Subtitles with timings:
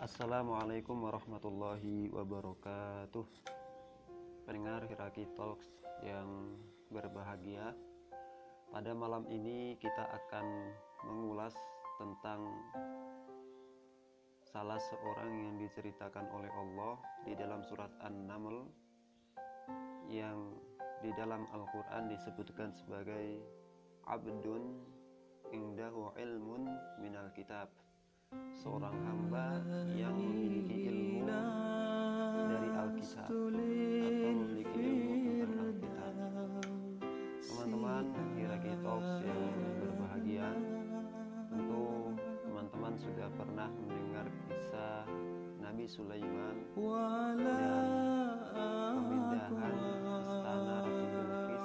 [0.00, 3.26] Assalamualaikum warahmatullahi wabarakatuh.
[4.48, 5.68] Pendengar Hiraki Talks
[6.00, 6.56] yang
[6.88, 7.76] berbahagia
[8.72, 10.72] Pada malam ini kita akan
[11.04, 11.52] mengulas
[12.00, 12.48] tentang
[14.48, 16.96] Salah seorang yang diceritakan oleh Allah
[17.28, 18.72] di dalam surat An-Naml
[20.08, 20.64] Yang
[21.04, 23.36] di dalam Al-Quran disebutkan sebagai
[24.08, 24.80] Abdun
[25.52, 26.72] indahu ilmun
[27.04, 27.68] minal kitab
[28.54, 29.58] seorang hamba
[29.96, 31.26] yang memiliki ilmu
[32.46, 36.14] dari Alkitab atau memiliki ilmu tentang Alkitab.
[37.40, 38.04] Teman-teman
[38.36, 39.42] Hiraki Talks yang
[39.80, 40.48] berbahagia,
[41.50, 42.14] tentu
[42.46, 45.08] teman-teman sudah pernah mendengar kisah
[45.58, 46.56] Nabi Sulaiman
[47.40, 47.82] dan
[48.94, 49.74] pemindahan
[50.30, 51.56] istana Ratu dari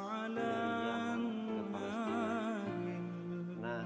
[0.90, 3.04] Yaman ke Palestina.
[3.62, 3.84] Nah,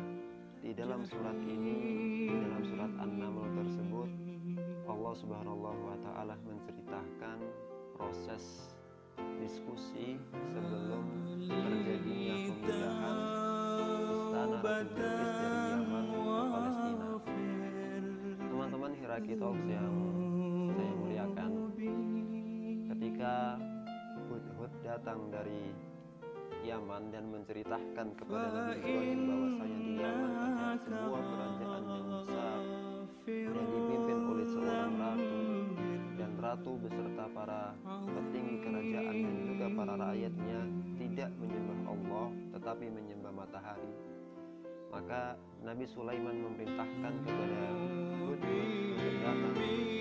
[0.61, 1.88] di dalam surat ini
[2.37, 4.09] dalam surat An-Naml tersebut
[4.85, 7.41] Allah Subhanahu wa taala menceritakan
[7.97, 8.69] proses
[9.41, 10.21] diskusi
[10.53, 11.03] sebelum
[11.49, 13.17] terjadinya pemindahan
[14.05, 16.19] istana Ratu dari Yaman ke
[16.53, 17.09] Palestina.
[18.49, 19.95] Teman-teman Hiraki Talks yang
[20.77, 21.51] saya muliakan,
[22.93, 23.33] ketika
[24.29, 25.73] Hud-Hud datang dari
[26.67, 32.59] Yaman dan menceritakan kepada Nabi Ibrahim bahwasanya di Yaman ada sebuah kerajaan yang besar
[33.29, 35.39] dan dipimpin oleh seorang ratu.
[36.19, 40.59] Dan ratu beserta para petinggi kerajaan dan juga para rakyatnya
[40.99, 42.27] tidak menyembah Allah
[42.59, 43.93] tetapi menyembah matahari.
[44.89, 47.61] Maka Nabi Sulaiman memerintahkan kepada
[48.25, 49.98] Hud untuk datang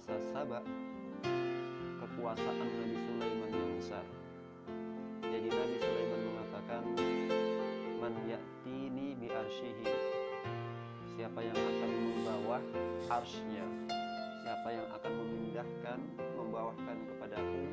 [0.00, 0.64] penguasa Sabak
[2.00, 4.04] kekuasaan Nabi Sulaiman yang besar.
[5.20, 6.82] Jadi Nabi Sulaiman mengatakan
[8.00, 9.28] man ya'tini bi
[11.20, 12.58] siapa yang akan membawa
[13.12, 13.66] arsnya
[14.40, 16.00] siapa yang akan memindahkan
[16.32, 17.64] membawahkan kepadaku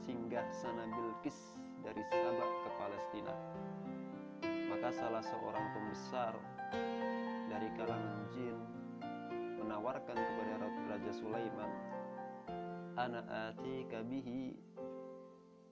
[0.00, 3.34] singgah sana Bilqis dari Sabak ke Palestina?
[4.72, 6.32] Maka salah seorang pembesar
[7.52, 8.77] dari kalangan jin
[9.68, 11.68] menawarkan kepada Raja Sulaiman
[12.96, 14.56] ana atika bihi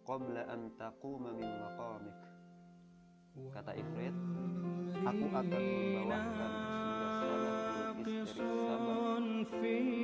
[0.04, 2.12] qabla an taquma min maqamik.
[3.56, 4.12] Kata Ifrit
[5.00, 6.52] aku akan membawakan
[7.08, 9.16] singgah sana Bilqis dari Sabah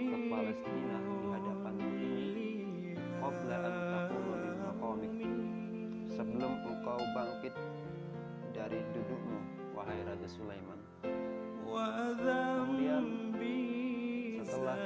[0.09, 2.51] ke Palestina di hadapan ini
[3.21, 5.13] qabla an taquma min maqamik.
[6.17, 7.55] Sebelum engkau bangkit
[8.57, 9.39] dari dudukmu
[9.77, 10.81] wahai Raja Sulaiman.
[11.73, 13.22] Kemudian
[14.63, 14.79] setelah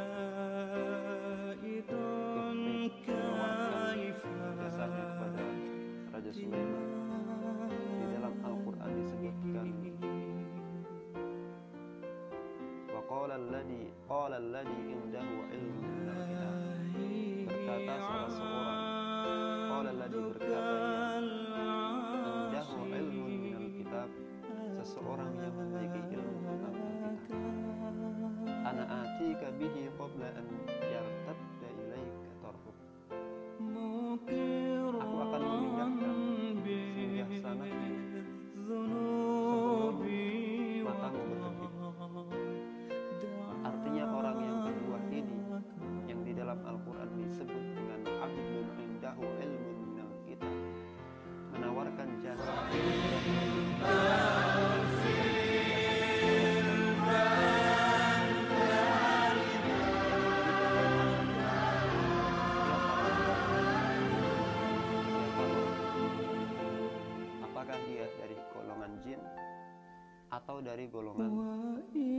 [70.36, 71.32] atau dari golongan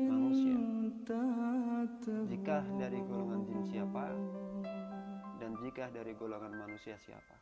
[0.09, 0.57] manusia?
[2.27, 4.11] jika dari golongan jin siapa
[5.37, 7.35] dan jika dari golongan manusia siapa?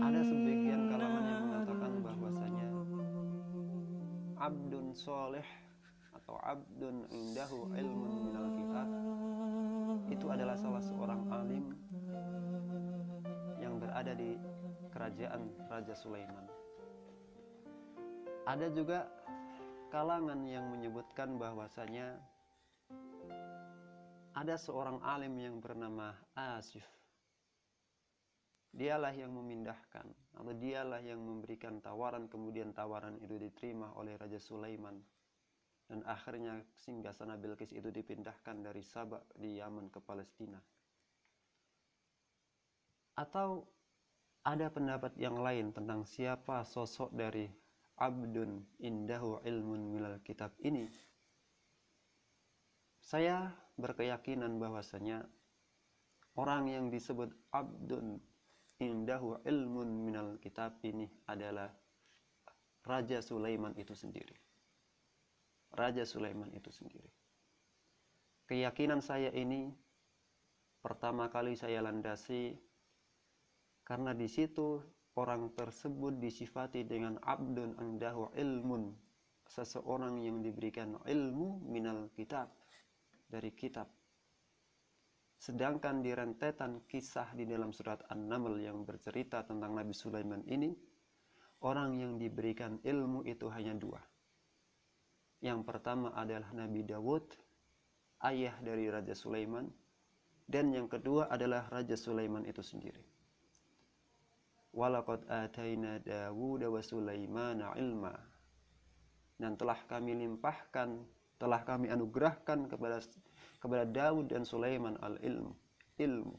[0.00, 2.68] Ada sebagian kalangan yang mengatakan bahwasanya
[4.40, 5.44] abdun soleh
[6.16, 8.88] atau abdun indahu ilmun minal kitab.
[10.08, 11.76] Itu adalah salah seorang alim
[13.60, 14.40] yang berada di
[14.88, 16.63] kerajaan Raja Sulaiman.
[18.44, 19.08] Ada juga
[19.88, 22.20] kalangan yang menyebutkan bahwasanya
[24.36, 26.84] ada seorang alim yang bernama Asif.
[28.68, 30.04] Dialah yang memindahkan
[30.36, 35.00] atau dialah yang memberikan tawaran kemudian tawaran itu diterima oleh Raja Sulaiman
[35.88, 40.60] dan akhirnya singgasana Bilqis itu dipindahkan dari Sabah di Yaman ke Palestina.
[43.16, 43.64] Atau
[44.44, 47.63] ada pendapat yang lain tentang siapa sosok dari
[47.98, 50.90] abdun indahu ilmun milal kitab ini.
[53.04, 55.26] Saya berkeyakinan bahwasanya
[56.34, 58.18] orang yang disebut abdun
[58.82, 61.70] indahu ilmun minal kitab ini adalah
[62.84, 64.36] Raja Sulaiman itu sendiri.
[65.74, 67.10] Raja Sulaiman itu sendiri.
[68.44, 69.72] Keyakinan saya ini
[70.84, 72.60] pertama kali saya landasi
[73.88, 78.90] karena di situ orang tersebut disifati dengan abdun andahu ilmun.
[79.44, 82.50] Seseorang yang diberikan ilmu minal kitab
[83.28, 83.86] dari kitab.
[85.36, 90.72] Sedangkan di rentetan kisah di dalam surat An-Naml yang bercerita tentang Nabi Sulaiman ini
[91.60, 94.00] orang yang diberikan ilmu itu hanya dua.
[95.44, 97.28] Yang pertama adalah Nabi Dawud
[98.24, 99.68] ayah dari Raja Sulaiman
[100.48, 103.13] dan yang kedua adalah Raja Sulaiman itu sendiri
[104.74, 108.14] walaqad ataina Dawud wa Sulaimana ilma.
[109.38, 110.98] Dan telah kami limpahkan
[111.38, 113.02] telah kami anugerahkan kepada
[113.58, 115.54] kepada Daud dan Sulaiman al ilmu
[115.98, 116.34] ilmu.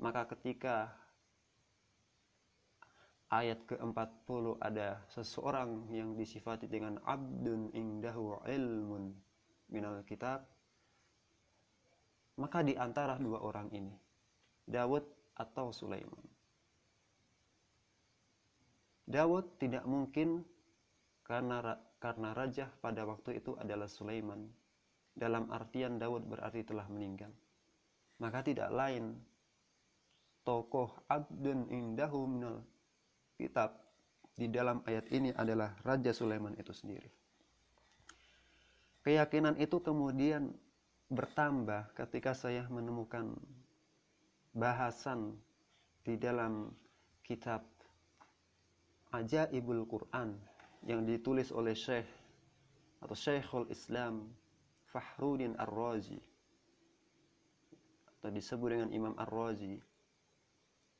[0.00, 0.92] Maka ketika
[3.32, 9.08] ayat ke-40 ada seseorang yang disifati dengan abdun indahu ilmun
[9.72, 10.44] minal kitab
[12.36, 13.96] maka di antara dua orang ini
[14.68, 16.31] Daud atau Sulaiman
[19.06, 20.46] Dawud tidak mungkin
[21.26, 24.46] karena karena raja pada waktu itu adalah Sulaiman.
[25.12, 27.30] Dalam artian Dawud berarti telah meninggal.
[28.18, 29.18] Maka tidak lain
[30.42, 32.64] tokoh abdun indahu minal
[33.38, 33.78] kitab
[34.32, 37.10] di dalam ayat ini adalah Raja Sulaiman itu sendiri.
[39.02, 40.54] Keyakinan itu kemudian
[41.10, 43.36] bertambah ketika saya menemukan
[44.56, 45.36] bahasan
[46.06, 46.72] di dalam
[47.26, 47.66] kitab
[49.12, 50.40] Ajaibul Quran
[50.88, 52.08] yang ditulis oleh Syekh
[53.04, 54.32] atau Syekhul Islam
[54.88, 56.16] Fahruddin Ar-Razi
[58.18, 59.76] atau disebut dengan Imam Ar-Razi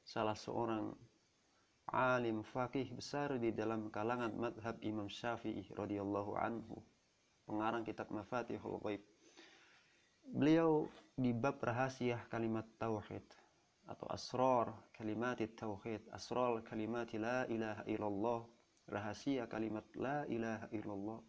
[0.05, 0.93] salah seorang
[1.89, 6.85] alim fakih besar di dalam kalangan madhab Imam Syafi'i radhiyallahu anhu
[7.49, 9.03] pengarang kitab Mafatihul Ghaib.
[10.37, 10.85] Beliau
[11.17, 13.25] di bab rahasia kalimat tauhid
[13.87, 16.03] atau asrar kalimat tauhid.
[16.13, 18.41] Asrar kalimat la ilaha illallah.
[18.91, 21.21] Rahasia kalimat la ilaha illallah.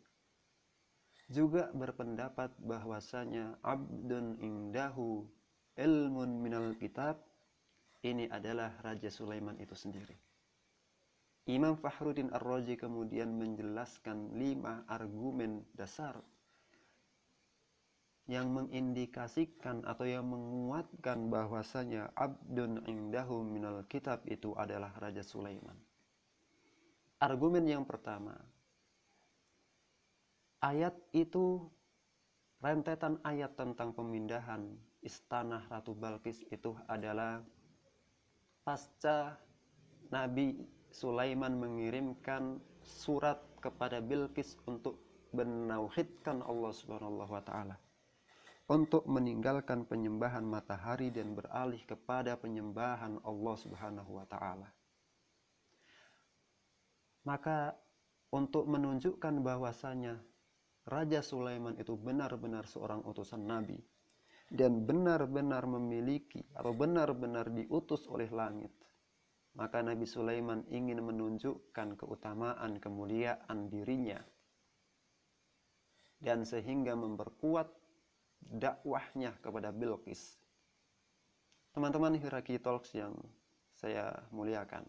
[1.31, 5.25] Juga berpendapat bahwasanya abdun indahu
[5.79, 7.21] ilmun minal kitab.
[8.03, 10.19] Ini adalah Raja Sulaiman itu sendiri.
[11.47, 16.15] Imam Fahruddin Ar-Razi kemudian menjelaskan lima argumen dasar
[18.31, 25.75] yang mengindikasikan atau yang menguatkan bahwasanya abdun indahu minal kitab itu adalah Raja Sulaiman.
[27.19, 28.35] Argumen yang pertama,
[30.63, 31.67] ayat itu
[32.63, 34.71] rentetan ayat tentang pemindahan
[35.03, 37.43] istana Ratu Balkis itu adalah
[38.63, 39.35] pasca
[40.15, 40.63] Nabi
[40.95, 44.95] Sulaiman mengirimkan surat kepada Bilqis untuk
[45.35, 47.75] menauhidkan Allah Subhanahu wa taala
[48.71, 54.69] untuk meninggalkan penyembahan matahari dan beralih kepada penyembahan Allah Subhanahu wa taala.
[57.27, 57.75] Maka
[58.31, 60.19] untuk menunjukkan bahwasanya
[60.83, 63.79] Raja Sulaiman itu benar-benar seorang utusan nabi
[64.51, 68.71] dan benar-benar memiliki atau benar-benar diutus oleh langit.
[69.53, 74.17] Maka Nabi Sulaiman ingin menunjukkan keutamaan kemuliaan dirinya
[76.17, 77.82] dan sehingga memperkuat
[78.51, 80.39] dakwahnya kepada Bilqis.
[81.73, 83.17] Teman-teman Hiraki Talks yang
[83.73, 84.85] saya muliakan.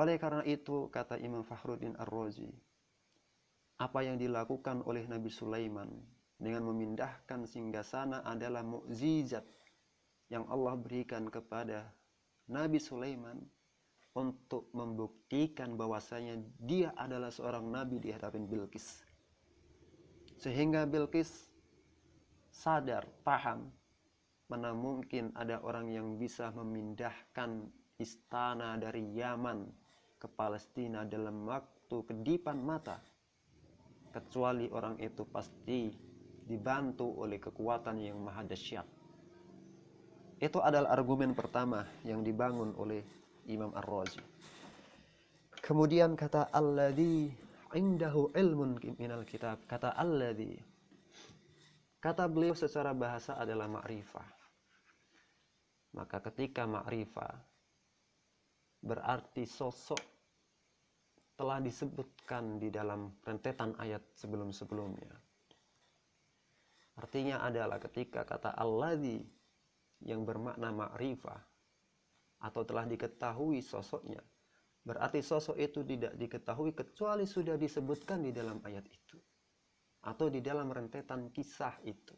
[0.00, 2.48] Oleh karena itu, kata Imam Fahruddin Ar-Razi,
[3.76, 5.90] apa yang dilakukan oleh Nabi Sulaiman
[6.40, 9.44] dengan memindahkan singgasana adalah mukjizat
[10.32, 11.92] yang Allah berikan kepada
[12.48, 13.36] Nabi Sulaiman
[14.16, 19.04] untuk membuktikan bahwasanya dia adalah seorang nabi di hadapan Bilqis.
[20.40, 21.51] Sehingga Bilqis
[22.62, 23.66] sadar, paham,
[24.46, 27.66] mana mungkin ada orang yang bisa memindahkan
[27.98, 29.66] istana dari Yaman
[30.22, 33.02] ke Palestina dalam waktu kedipan mata
[34.14, 35.90] kecuali orang itu pasti
[36.46, 38.86] dibantu oleh kekuatan yang maha dahsyat.
[40.38, 43.02] Itu adalah argumen pertama yang dibangun oleh
[43.50, 44.22] Imam Ar-Razi.
[45.62, 47.30] Kemudian kata alladzi
[47.74, 49.62] indahu ilmun minal kitab.
[49.70, 50.71] Kata alladzi.
[52.02, 54.26] Kata beliau secara bahasa adalah ma'rifah.
[55.94, 57.30] Maka ketika ma'rifah
[58.82, 60.02] berarti sosok
[61.38, 65.14] telah disebutkan di dalam rentetan ayat sebelum-sebelumnya.
[66.98, 69.22] Artinya adalah ketika kata alladzi
[70.02, 71.38] yang bermakna ma'rifah
[72.42, 74.18] atau telah diketahui sosoknya,
[74.82, 79.22] berarti sosok itu tidak diketahui kecuali sudah disebutkan di dalam ayat itu
[80.02, 82.14] atau di dalam rentetan kisah itu.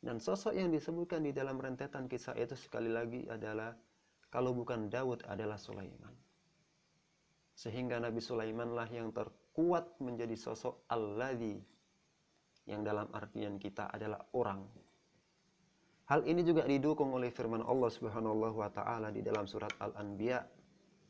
[0.00, 3.76] Dan sosok yang disebutkan di dalam rentetan kisah itu sekali lagi adalah
[4.32, 6.16] kalau bukan Daud adalah Sulaiman.
[7.52, 11.60] Sehingga Nabi Sulaimanlah yang terkuat menjadi sosok Alladhi
[12.64, 14.64] yang dalam artian kita adalah orang.
[16.08, 20.42] Hal ini juga didukung oleh firman Allah Subhanahu wa taala di dalam surat Al-Anbiya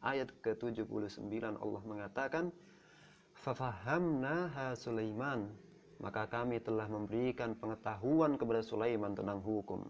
[0.04, 2.52] ayat ke-79 Allah mengatakan
[3.40, 5.48] fafahamnaha Sulaiman
[6.00, 9.84] maka kami telah memberikan pengetahuan kepada Sulaiman tentang hukum.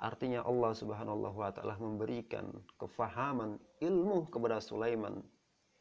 [0.00, 5.20] Artinya Allah Subhanahu wa taala memberikan kefahaman ilmu kepada Sulaiman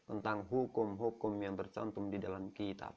[0.08, 2.96] tentang hukum-hukum yang tercantum di dalam kitab.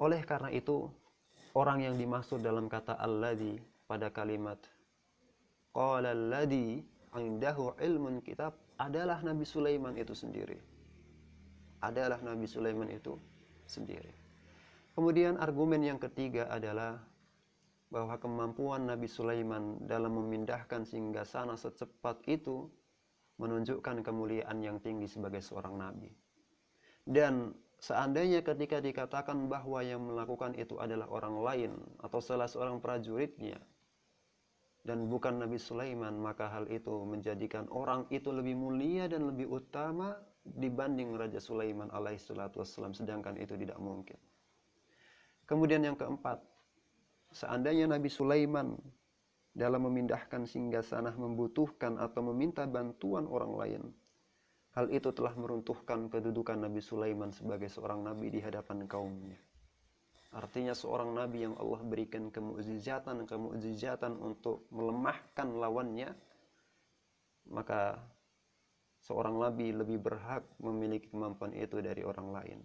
[0.00, 0.88] Oleh karena itu
[1.56, 4.60] orang yang dimaksud dalam kata alladhi pada kalimat
[5.76, 6.80] qala alladhi
[7.22, 10.58] indahu ilmun kitab adalah Nabi Sulaiman itu sendiri.
[11.84, 13.14] Adalah Nabi Sulaiman itu
[13.68, 14.10] sendiri.
[14.94, 17.02] Kemudian argumen yang ketiga adalah
[17.90, 22.66] bahwa kemampuan Nabi Sulaiman dalam memindahkan singgasana secepat itu
[23.38, 26.10] menunjukkan kemuliaan yang tinggi sebagai seorang nabi.
[27.02, 33.58] Dan seandainya ketika dikatakan bahwa yang melakukan itu adalah orang lain atau salah seorang prajuritnya,
[34.84, 40.12] dan bukan Nabi Sulaiman, maka hal itu menjadikan orang itu lebih mulia dan lebih utama
[40.44, 44.20] dibanding Raja Sulaiman alaihissalatu wassalam, sedangkan itu tidak mungkin.
[45.48, 46.36] Kemudian yang keempat,
[47.32, 48.76] seandainya Nabi Sulaiman
[49.56, 53.82] dalam memindahkan singgasana membutuhkan atau meminta bantuan orang lain,
[54.76, 59.40] hal itu telah meruntuhkan kedudukan Nabi Sulaiman sebagai seorang nabi di hadapan kaumnya.
[60.34, 66.10] Artinya seorang nabi yang Allah berikan kemukjizatan-kemukjizatan untuk melemahkan lawannya,
[67.54, 68.02] maka
[68.98, 72.60] seorang nabi lebih berhak memiliki kemampuan itu dari orang lain.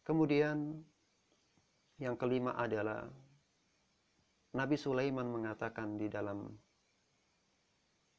[0.00, 0.80] Kemudian
[2.00, 3.04] yang kelima adalah
[4.54, 6.46] Nabi Sulaiman mengatakan di dalam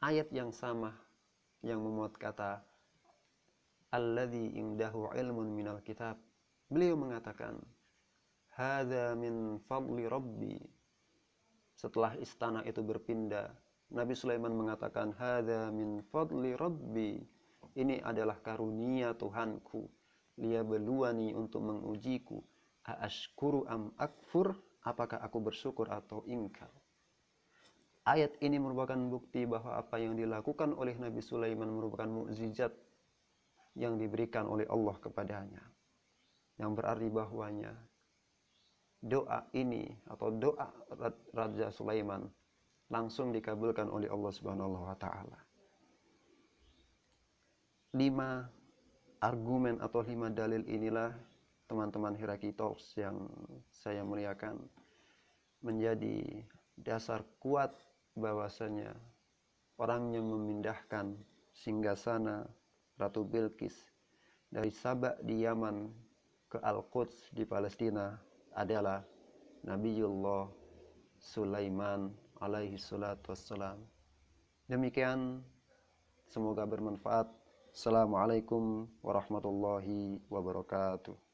[0.04, 0.92] ayat yang sama
[1.66, 2.62] yang memuat kata
[3.96, 6.20] Alladhi indahu ilmun minal kitab.
[6.68, 7.56] Beliau mengatakan
[8.56, 10.56] Hada min fadli rabbi.
[11.76, 13.52] Setelah istana itu berpindah,
[13.92, 17.20] Nabi Sulaiman mengatakan, Hada min fadli rabbi.
[17.76, 19.92] Ini adalah karunia Tuhanku.
[20.40, 22.40] beluani untuk mengujiku.
[22.88, 24.56] Aashkuru am akfur.
[24.88, 26.72] Apakah aku bersyukur atau ingkar?
[28.08, 32.72] Ayat ini merupakan bukti bahwa apa yang dilakukan oleh Nabi Sulaiman merupakan mukjizat
[33.76, 35.64] yang diberikan oleh Allah kepadanya.
[36.62, 37.74] Yang berarti bahwanya
[39.06, 40.66] doa ini atau doa
[41.30, 42.26] Raja Sulaiman
[42.90, 45.38] langsung dikabulkan oleh Allah Subhanahu wa taala.
[47.94, 48.50] Lima
[49.22, 51.14] argumen atau lima dalil inilah
[51.70, 53.30] teman-teman Hiraki Talks yang
[53.70, 54.58] saya muliakan
[55.62, 56.46] menjadi
[56.78, 57.74] dasar kuat
[58.14, 58.94] bahwasanya
[59.82, 61.16] orang yang memindahkan
[61.56, 62.46] singgasana
[62.96, 63.76] Ratu Bilqis
[64.52, 65.90] dari Sabak di Yaman
[66.48, 68.14] ke Al-Quds di Palestina
[68.56, 69.04] adalah
[69.68, 70.48] Nabiullah
[71.20, 73.84] Sulaiman alaihi salatu wassalam.
[74.72, 75.44] Demikian
[76.32, 77.28] semoga bermanfaat.
[77.76, 81.25] Assalamualaikum warahmatullahi wabarakatuh.